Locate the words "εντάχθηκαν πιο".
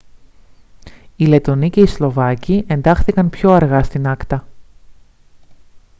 2.67-3.51